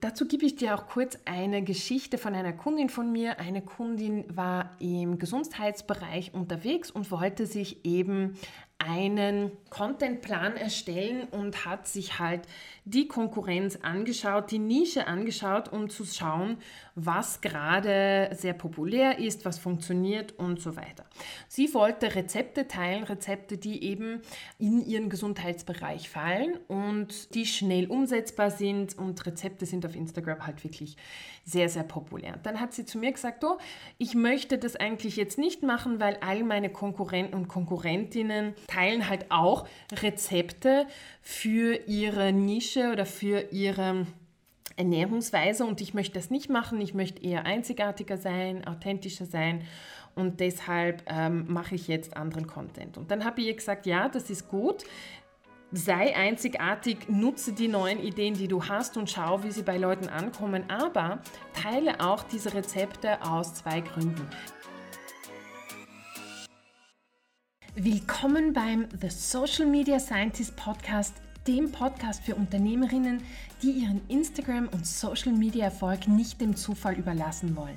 [0.00, 3.40] Dazu gebe ich dir auch kurz eine Geschichte von einer Kundin von mir.
[3.40, 8.38] Eine Kundin war im Gesundheitsbereich unterwegs und wollte sich eben
[8.78, 12.42] einen Contentplan erstellen und hat sich halt
[12.84, 16.58] die Konkurrenz angeschaut, die Nische angeschaut, um zu schauen,
[16.94, 21.04] was gerade sehr populär ist, was funktioniert und so weiter.
[21.48, 24.22] Sie wollte Rezepte teilen, Rezepte, die eben
[24.58, 30.64] in ihren Gesundheitsbereich fallen und die schnell umsetzbar sind und Rezepte sind auf Instagram halt
[30.64, 30.96] wirklich
[31.44, 32.38] sehr, sehr populär.
[32.42, 33.58] Dann hat sie zu mir gesagt, oh,
[33.98, 39.26] ich möchte das eigentlich jetzt nicht machen, weil all meine Konkurrenten und Konkurrentinnen teilen halt
[39.30, 40.86] auch Rezepte
[41.20, 44.06] für ihre Nische oder für ihre
[44.76, 46.80] Ernährungsweise und ich möchte das nicht machen.
[46.80, 49.64] Ich möchte eher einzigartiger sein, authentischer sein
[50.14, 52.96] und deshalb ähm, mache ich jetzt anderen Content.
[52.96, 54.84] Und dann habe ich ihr gesagt, ja, das ist gut.
[55.70, 60.08] Sei einzigartig, nutze die neuen Ideen, die du hast und schau, wie sie bei Leuten
[60.08, 60.64] ankommen.
[60.70, 61.20] Aber
[61.52, 64.26] teile auch diese Rezepte aus zwei Gründen.
[67.80, 71.14] Willkommen beim The Social Media Scientist Podcast,
[71.46, 73.22] dem Podcast für Unternehmerinnen,
[73.62, 77.76] die ihren Instagram- und Social Media Erfolg nicht dem Zufall überlassen wollen.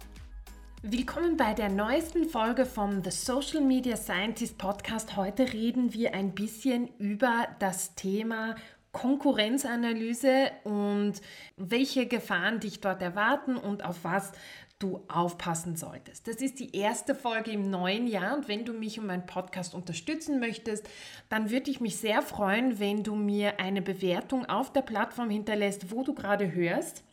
[0.83, 5.15] Willkommen bei der neuesten Folge vom The Social Media Scientist Podcast.
[5.15, 8.55] Heute reden wir ein bisschen über das Thema
[8.91, 11.21] Konkurrenzanalyse und
[11.55, 14.31] welche Gefahren dich dort erwarten und auf was
[14.79, 16.27] du aufpassen solltest.
[16.27, 19.75] Das ist die erste Folge im neuen Jahr und wenn du mich und meinen Podcast
[19.75, 20.89] unterstützen möchtest,
[21.29, 25.91] dann würde ich mich sehr freuen, wenn du mir eine Bewertung auf der Plattform hinterlässt,
[25.91, 27.03] wo du gerade hörst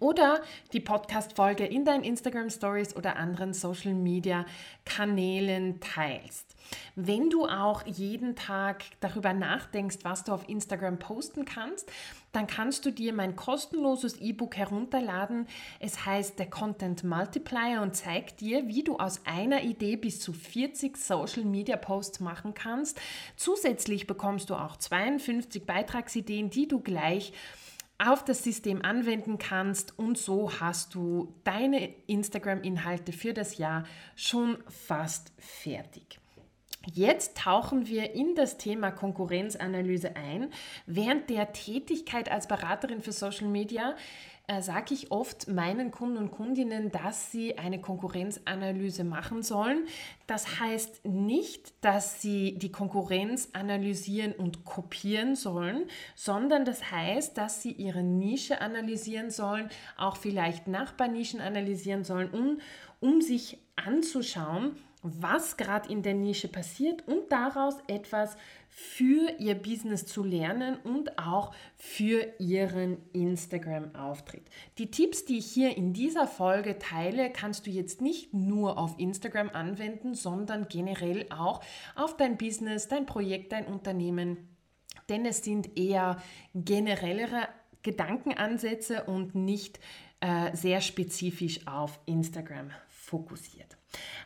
[0.00, 4.44] oder die Podcast-Folge in deinen Instagram Stories oder anderen Social Media
[4.84, 6.54] Kanälen teilst.
[6.94, 11.90] Wenn du auch jeden Tag darüber nachdenkst, was du auf Instagram posten kannst,
[12.32, 15.46] dann kannst du dir mein kostenloses E-Book herunterladen.
[15.80, 20.34] Es heißt der Content Multiplier und zeigt dir, wie du aus einer Idee bis zu
[20.34, 23.00] 40 Social Media Posts machen kannst.
[23.36, 27.32] Zusätzlich bekommst du auch 52 Beitragsideen, die du gleich
[27.98, 34.58] auf das System anwenden kannst und so hast du deine Instagram-Inhalte für das Jahr schon
[34.68, 36.20] fast fertig.
[36.86, 40.50] Jetzt tauchen wir in das Thema Konkurrenzanalyse ein.
[40.86, 43.94] Während der Tätigkeit als Beraterin für Social Media
[44.48, 49.86] äh, sage ich oft meinen Kunden und Kundinnen, dass sie eine Konkurrenzanalyse machen sollen.
[50.26, 57.62] Das heißt nicht, dass sie die Konkurrenz analysieren und kopieren sollen, sondern das heißt, dass
[57.62, 62.58] sie ihre Nische analysieren sollen, auch vielleicht Nachbarnischen analysieren sollen, um,
[63.00, 68.36] um sich anzuschauen, was gerade in der Nische passiert und daraus etwas
[68.68, 74.42] für ihr Business zu lernen und auch für ihren Instagram-Auftritt.
[74.78, 78.98] Die Tipps, die ich hier in dieser Folge teile, kannst du jetzt nicht nur auf
[78.98, 81.62] Instagram anwenden, sondern generell auch
[81.96, 84.48] auf dein Business, dein Projekt, dein Unternehmen,
[85.08, 86.20] denn es sind eher
[86.54, 87.48] generellere
[87.82, 89.80] Gedankenansätze und nicht
[90.20, 92.70] äh, sehr spezifisch auf Instagram
[93.08, 93.76] fokussiert.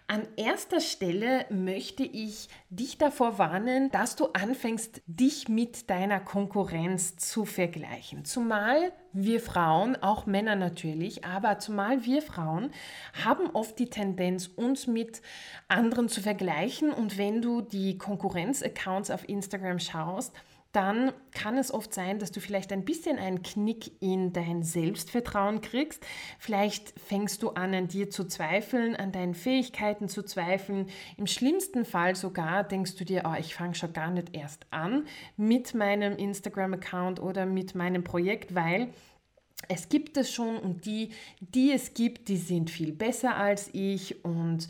[0.08, 7.16] An erster Stelle möchte ich dich davor warnen, dass du anfängst, dich mit deiner Konkurrenz
[7.16, 8.24] zu vergleichen.
[8.24, 12.72] Zumal wir Frauen, auch Männer natürlich, aber zumal wir Frauen
[13.24, 15.22] haben oft die Tendenz, uns mit
[15.68, 16.92] anderen zu vergleichen.
[16.92, 20.34] Und wenn du die Konkurrenz-Accounts auf Instagram schaust,
[20.72, 25.60] dann kann es oft sein, dass du vielleicht ein bisschen einen Knick in dein Selbstvertrauen
[25.60, 26.04] kriegst.
[26.38, 30.86] Vielleicht fängst du an, an dir zu zweifeln, an deinen Fähigkeiten zu zweifeln.
[31.18, 35.06] Im schlimmsten Fall sogar denkst du dir, oh, ich fange schon gar nicht erst an
[35.36, 38.88] mit meinem Instagram-Account oder mit meinem Projekt, weil
[39.68, 41.10] es gibt es schon und die,
[41.40, 44.68] die es gibt, die sind viel besser als ich und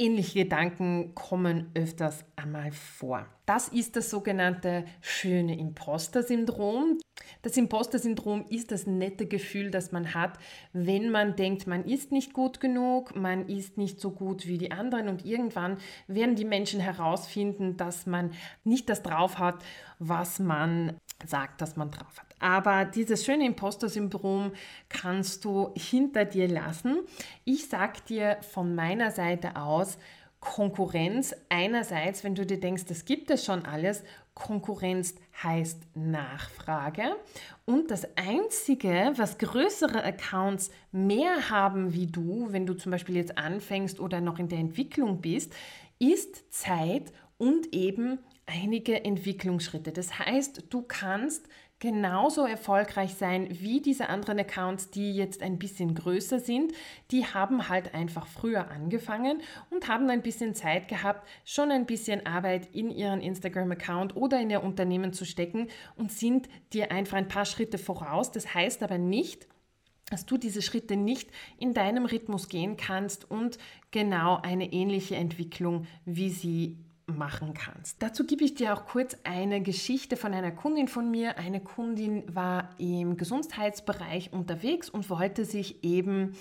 [0.00, 3.26] Ähnliche Gedanken kommen öfters einmal vor.
[3.44, 6.98] Das ist das sogenannte schöne Imposter-Syndrom.
[7.42, 10.38] Das Imposter-Syndrom ist das nette Gefühl, das man hat,
[10.72, 14.72] wenn man denkt, man ist nicht gut genug, man ist nicht so gut wie die
[14.72, 15.76] anderen und irgendwann
[16.06, 18.30] werden die Menschen herausfinden, dass man
[18.64, 19.62] nicht das drauf hat,
[19.98, 20.96] was man
[21.26, 22.29] sagt, dass man drauf hat.
[22.40, 24.52] Aber dieses schöne Imposter-Syndrom
[24.88, 27.00] kannst du hinter dir lassen.
[27.44, 29.98] Ich sag dir von meiner Seite aus,
[30.40, 34.02] Konkurrenz einerseits, wenn du dir denkst, das gibt es schon alles,
[34.32, 37.14] Konkurrenz heißt Nachfrage.
[37.66, 43.36] Und das Einzige, was größere Accounts mehr haben wie du, wenn du zum Beispiel jetzt
[43.36, 45.54] anfängst oder noch in der Entwicklung bist,
[45.98, 49.92] ist Zeit und eben einige Entwicklungsschritte.
[49.92, 51.46] Das heißt, du kannst
[51.80, 56.72] genauso erfolgreich sein wie diese anderen Accounts, die jetzt ein bisschen größer sind.
[57.10, 59.40] Die haben halt einfach früher angefangen
[59.70, 64.50] und haben ein bisschen Zeit gehabt, schon ein bisschen Arbeit in ihren Instagram-Account oder in
[64.50, 68.30] ihr Unternehmen zu stecken und sind dir einfach ein paar Schritte voraus.
[68.30, 69.48] Das heißt aber nicht,
[70.10, 73.56] dass du diese Schritte nicht in deinem Rhythmus gehen kannst und
[73.90, 76.76] genau eine ähnliche Entwicklung wie sie
[77.10, 78.02] machen kannst.
[78.02, 81.38] Dazu gebe ich dir auch kurz eine Geschichte von einer Kundin von mir.
[81.38, 86.34] Eine Kundin war im Gesundheitsbereich unterwegs und wollte sich eben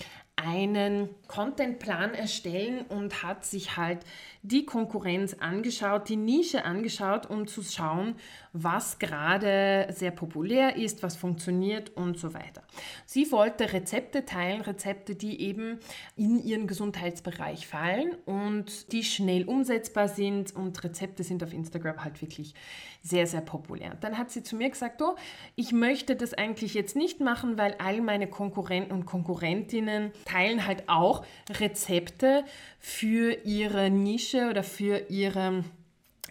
[0.43, 3.99] einen Contentplan erstellen und hat sich halt
[4.41, 8.15] die Konkurrenz angeschaut, die Nische angeschaut, um zu schauen,
[8.53, 12.63] was gerade sehr populär ist, was funktioniert und so weiter.
[13.05, 15.79] Sie wollte Rezepte teilen, Rezepte, die eben
[16.15, 22.21] in ihren Gesundheitsbereich fallen und die schnell umsetzbar sind und Rezepte sind auf Instagram halt
[22.21, 22.53] wirklich
[23.01, 23.95] sehr, sehr populär.
[24.01, 25.15] Dann hat sie zu mir gesagt, oh,
[25.55, 30.83] ich möchte das eigentlich jetzt nicht machen, weil all meine Konkurrenten und Konkurrentinnen teilen halt
[30.87, 32.43] auch Rezepte
[32.79, 35.63] für ihre Nische oder für ihre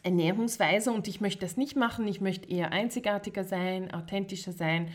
[0.03, 2.07] Ernährungsweise und ich möchte das nicht machen.
[2.07, 4.91] Ich möchte eher einzigartiger sein, authentischer sein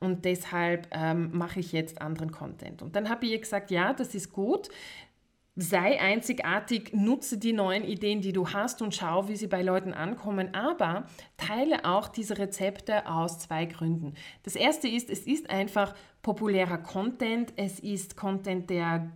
[0.00, 2.82] und deshalb ähm, mache ich jetzt anderen Content.
[2.82, 4.68] Und dann habe ich ihr gesagt, ja, das ist gut.
[5.58, 9.94] Sei einzigartig, nutze die neuen Ideen, die du hast und schau, wie sie bei Leuten
[9.94, 10.54] ankommen.
[10.54, 11.06] Aber
[11.38, 14.12] teile auch diese Rezepte aus zwei Gründen.
[14.42, 17.54] Das erste ist, es ist einfach populärer Content.
[17.56, 19.10] Es ist Content, der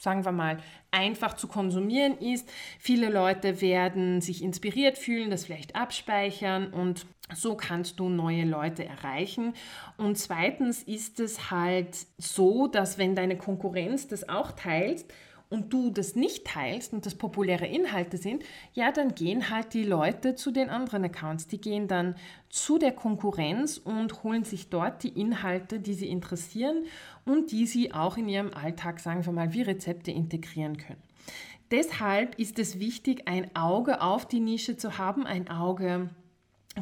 [0.00, 0.58] sagen wir mal,
[0.90, 2.50] einfach zu konsumieren ist.
[2.78, 8.84] Viele Leute werden sich inspiriert fühlen, das vielleicht abspeichern und so kannst du neue Leute
[8.84, 9.54] erreichen.
[9.96, 15.06] Und zweitens ist es halt so, dass wenn deine Konkurrenz das auch teilt,
[15.54, 18.42] und du das nicht teilst und das populäre Inhalte sind,
[18.72, 21.46] ja, dann gehen halt die Leute zu den anderen Accounts.
[21.46, 22.16] Die gehen dann
[22.50, 26.84] zu der Konkurrenz und holen sich dort die Inhalte, die sie interessieren
[27.24, 31.02] und die sie auch in ihrem Alltag, sagen wir mal, wie Rezepte integrieren können.
[31.70, 36.10] Deshalb ist es wichtig, ein Auge auf die Nische zu haben, ein Auge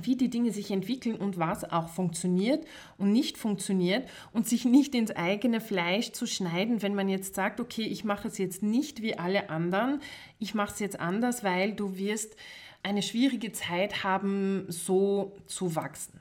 [0.00, 2.64] wie die Dinge sich entwickeln und was auch funktioniert
[2.98, 7.60] und nicht funktioniert und sich nicht ins eigene Fleisch zu schneiden, wenn man jetzt sagt,
[7.60, 10.00] okay, ich mache es jetzt nicht wie alle anderen,
[10.38, 12.36] ich mache es jetzt anders, weil du wirst
[12.82, 16.20] eine schwierige Zeit haben, so zu wachsen.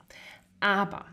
[0.60, 1.06] Aber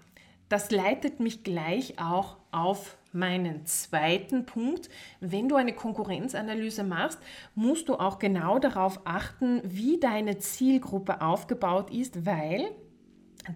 [0.49, 4.89] das leitet mich gleich auch auf meinen zweiten Punkt.
[5.19, 7.19] Wenn du eine Konkurrenzanalyse machst,
[7.55, 12.69] musst du auch genau darauf achten, wie deine Zielgruppe aufgebaut ist, weil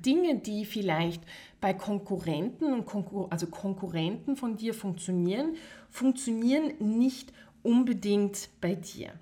[0.05, 1.23] Dinge, die vielleicht
[1.61, 5.55] bei Konkurrenten und Konkur also Konkurrenten von dir funktionieren,
[5.89, 9.13] funktionieren nicht unbedingt bei dir.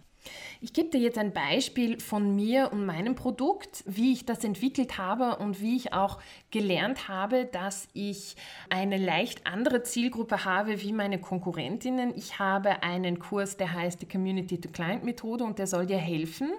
[0.63, 5.00] Ich gebe dir jetzt ein Beispiel von mir und meinem Produkt, wie ich das entwickelt
[5.00, 6.19] habe und wie ich auch
[6.51, 8.35] gelernt habe, dass ich
[8.69, 12.13] eine leicht andere Zielgruppe habe wie meine Konkurrentinnen.
[12.15, 16.51] Ich habe einen Kurs, der heißt die Community-to-Client-Methode und der soll dir helfen,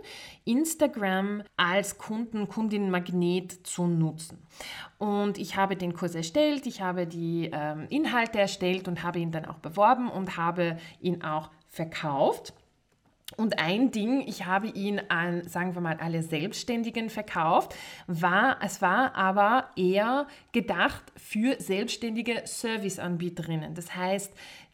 [0.44, 4.38] Instagram als Kunden, Kundinnenmagnet zu nutzen.
[4.98, 9.30] Und ich habe den Kurs erstellt, ich habe die ähm, Inhalte erstellt und habe ihn
[9.30, 12.52] dann auch beworben und habe ihn auch verkauft.
[13.36, 17.74] Und ein Ding, ich habe ihn an, sagen wir mal, alle Selbstständigen verkauft,
[18.06, 23.74] war, es war aber eher gedacht für selbstständige Serviceanbieterinnen.
[23.74, 24.32] Das heißt,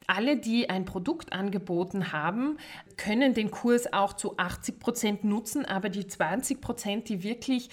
[0.08, 2.56] alle, die ein Produkt angeboten haben,
[2.96, 7.68] können den Kurs auch zu 80 Prozent nutzen, aber die 20 Prozent, die wirklich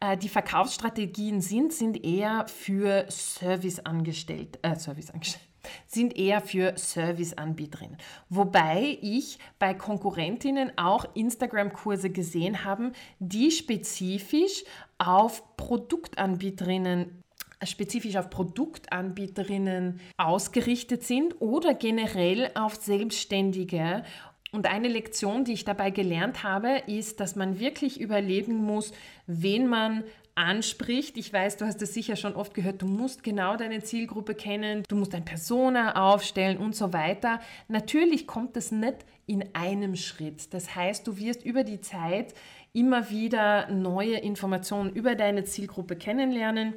[0.00, 5.49] äh, die Verkaufsstrategien sind, sind eher für Serviceangestellte, äh, Serviceangestellte
[5.86, 7.96] sind eher für Serviceanbieterinnen.
[8.28, 14.64] Wobei ich bei Konkurrentinnen auch Instagram-Kurse gesehen habe, die spezifisch
[14.98, 17.22] auf Produktanbieterinnen
[17.62, 24.02] spezifisch auf Produktanbieterinnen ausgerichtet sind oder generell auf Selbstständige.
[24.52, 28.92] Und eine Lektion, die ich dabei gelernt habe, ist, dass man wirklich überlegen muss,
[29.26, 30.02] wen man
[30.34, 31.16] anspricht.
[31.16, 34.84] Ich weiß, du hast es sicher schon oft gehört, du musst genau deine Zielgruppe kennen,
[34.88, 37.40] du musst ein Persona aufstellen und so weiter.
[37.68, 40.52] Natürlich kommt das nicht in einem Schritt.
[40.54, 42.34] Das heißt, du wirst über die Zeit
[42.72, 46.74] immer wieder neue Informationen über deine Zielgruppe kennenlernen.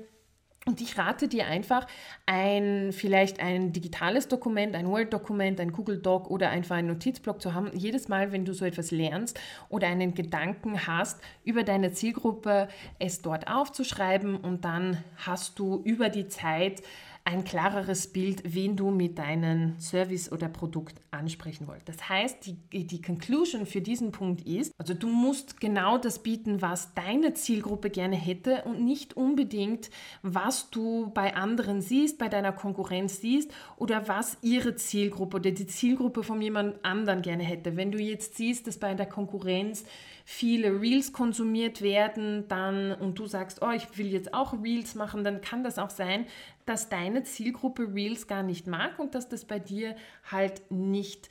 [0.65, 1.85] Und ich rate dir einfach,
[2.25, 7.53] ein, vielleicht ein digitales Dokument, ein Word-Dokument, ein Google Doc oder einfach einen Notizblock zu
[7.53, 7.69] haben.
[7.73, 13.21] Jedes Mal, wenn du so etwas lernst oder einen Gedanken hast über deine Zielgruppe, es
[13.21, 16.81] dort aufzuschreiben und dann hast du über die Zeit
[17.25, 21.87] ein klareres Bild, wen du mit deinem Service oder Produkt ansprechen wolltest.
[21.87, 26.61] Das heißt, die, die Conclusion für diesen Punkt ist, also du musst genau das bieten,
[26.61, 29.89] was deine Zielgruppe gerne hätte und nicht unbedingt,
[30.21, 35.67] was du bei anderen siehst, bei deiner Konkurrenz siehst oder was ihre Zielgruppe oder die
[35.67, 37.77] Zielgruppe von jemand anderen gerne hätte.
[37.77, 39.85] Wenn du jetzt siehst, dass bei der Konkurrenz
[40.25, 45.23] viele Reels konsumiert werden, dann und du sagst, oh, ich will jetzt auch Reels machen,
[45.23, 46.25] dann kann das auch sein,
[46.65, 49.95] dass deine Zielgruppe Reels gar nicht mag und dass das bei dir
[50.29, 51.29] halt nicht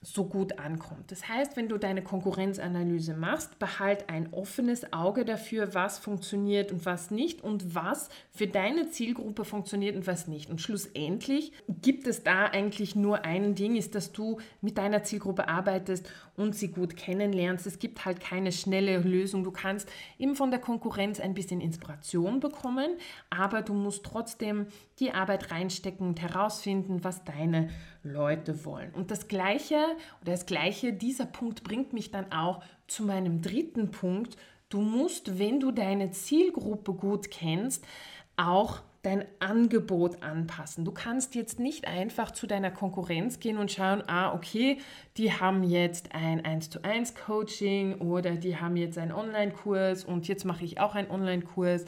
[0.00, 1.10] so gut ankommt.
[1.10, 6.86] Das heißt, wenn du deine Konkurrenzanalyse machst, behalt ein offenes Auge dafür, was funktioniert und
[6.86, 10.50] was nicht und was für deine Zielgruppe funktioniert und was nicht.
[10.50, 15.48] Und schlussendlich gibt es da eigentlich nur ein Ding, ist, dass du mit deiner Zielgruppe
[15.48, 16.08] arbeitest
[16.38, 17.66] und sie gut kennenlernst.
[17.66, 19.44] Es gibt halt keine schnelle Lösung.
[19.44, 22.96] Du kannst eben von der Konkurrenz ein bisschen Inspiration bekommen,
[23.28, 24.66] aber du musst trotzdem
[25.00, 27.70] die Arbeit reinstecken und herausfinden, was deine
[28.02, 28.92] Leute wollen.
[28.94, 29.76] Und das Gleiche
[30.22, 34.36] oder das Gleiche, dieser Punkt bringt mich dann auch zu meinem dritten Punkt.
[34.68, 37.84] Du musst, wenn du deine Zielgruppe gut kennst,
[38.36, 40.84] auch dein Angebot anpassen.
[40.84, 44.78] Du kannst jetzt nicht einfach zu deiner Konkurrenz gehen und schauen, ah, okay,
[45.16, 50.26] die haben jetzt ein 1 zu 1 Coaching oder die haben jetzt einen Online-Kurs und
[50.26, 51.84] jetzt mache ich auch einen Online-Kurs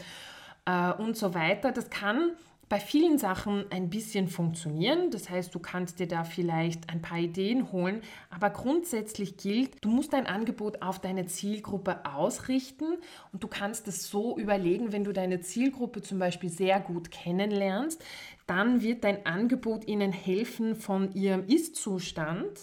[0.66, 1.72] äh, und so weiter.
[1.72, 2.32] Das kann
[2.70, 5.10] bei vielen Sachen ein bisschen funktionieren.
[5.10, 8.00] Das heißt, du kannst dir da vielleicht ein paar Ideen holen,
[8.30, 12.98] aber grundsätzlich gilt, du musst dein Angebot auf deine Zielgruppe ausrichten
[13.32, 18.02] und du kannst es so überlegen, wenn du deine Zielgruppe zum Beispiel sehr gut kennenlernst,
[18.46, 22.56] dann wird dein Angebot ihnen helfen, von ihrem Ist-Zustand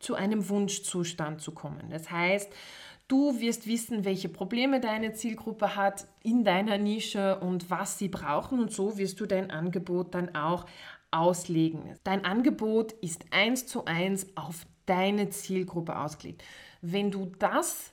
[0.00, 1.88] zu einem Wunschzustand zu kommen.
[1.90, 2.52] Das heißt,
[3.08, 8.58] Du wirst wissen, welche Probleme deine Zielgruppe hat in deiner Nische und was sie brauchen
[8.58, 10.66] und so wirst du dein Angebot dann auch
[11.12, 11.94] auslegen.
[12.02, 16.42] Dein Angebot ist eins zu eins auf deine Zielgruppe ausgelegt.
[16.80, 17.92] Wenn du das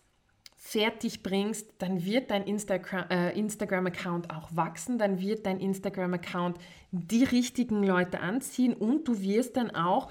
[0.55, 6.57] fertig bringst, dann wird dein äh, Instagram-Account auch wachsen, dann wird dein Instagram-Account
[6.91, 10.09] die richtigen Leute anziehen und du wirst dann auch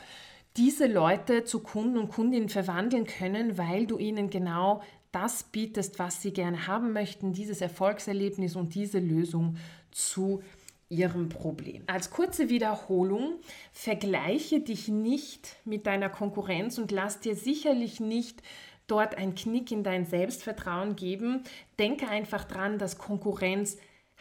[0.56, 4.82] diese Leute zu Kunden und Kundinnen verwandeln können, weil du ihnen genau
[5.12, 9.56] das bietest, was sie gerne haben möchten, dieses Erfolgserlebnis und diese Lösung
[9.90, 10.42] zu
[10.88, 11.84] ihrem Problem.
[11.86, 13.36] Als kurze Wiederholung,
[13.72, 18.42] vergleiche dich nicht mit deiner Konkurrenz und lass dir sicherlich nicht
[18.86, 21.44] dort einen Knick in dein Selbstvertrauen geben.
[21.78, 23.78] Denke einfach dran, dass Konkurrenz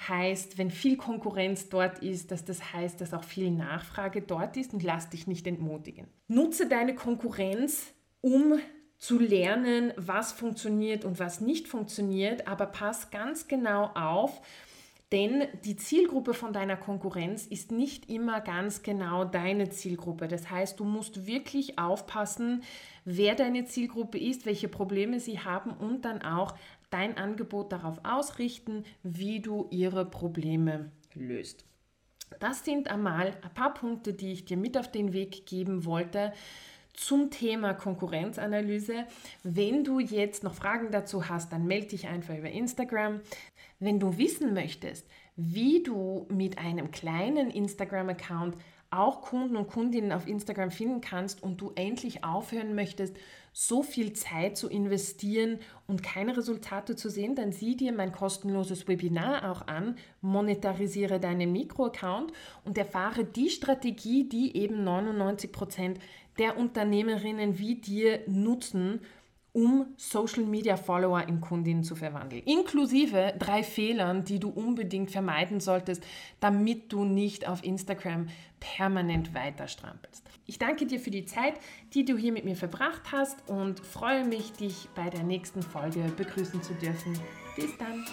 [0.07, 4.73] heißt, wenn viel Konkurrenz dort ist, dass das heißt, dass auch viel Nachfrage dort ist
[4.73, 6.07] und lass dich nicht entmutigen.
[6.27, 8.59] Nutze deine Konkurrenz, um
[8.97, 14.41] zu lernen, was funktioniert und was nicht funktioniert, aber pass ganz genau auf,
[15.11, 20.29] denn die Zielgruppe von deiner Konkurrenz ist nicht immer ganz genau deine Zielgruppe.
[20.29, 22.63] Das heißt, du musst wirklich aufpassen,
[23.03, 26.55] wer deine Zielgruppe ist, welche Probleme sie haben und dann auch
[26.91, 31.65] dein Angebot darauf ausrichten, wie du ihre Probleme löst.
[32.39, 36.31] Das sind einmal ein paar Punkte, die ich dir mit auf den Weg geben wollte
[36.93, 39.05] zum Thema Konkurrenzanalyse.
[39.43, 43.21] Wenn du jetzt noch Fragen dazu hast, dann melde dich einfach über Instagram.
[43.79, 48.55] Wenn du wissen möchtest, wie du mit einem kleinen Instagram-Account
[48.91, 53.15] auch Kunden und Kundinnen auf Instagram finden kannst und du endlich aufhören möchtest,
[53.53, 58.87] so viel Zeit zu investieren und keine Resultate zu sehen, dann sieh dir mein kostenloses
[58.87, 62.31] Webinar auch an, monetarisiere deinen Mikroaccount
[62.63, 65.99] und erfahre die Strategie, die eben 99 Prozent
[66.37, 69.01] der Unternehmerinnen wie dir nutzen,
[69.53, 72.43] um Social Media Follower in Kundinnen zu verwandeln.
[72.43, 76.03] Inklusive drei Fehlern, die du unbedingt vermeiden solltest,
[76.39, 78.27] damit du nicht auf Instagram
[78.59, 80.25] permanent weiter strampelst.
[80.45, 81.55] Ich danke dir für die Zeit,
[81.93, 86.01] die du hier mit mir verbracht hast und freue mich, dich bei der nächsten Folge
[86.15, 87.19] begrüßen zu dürfen.
[87.55, 88.05] Bis dann!